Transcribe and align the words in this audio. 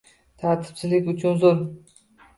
Tartibsizlik 0.43 1.11
uchun 1.13 1.37
uzr. 1.41 1.61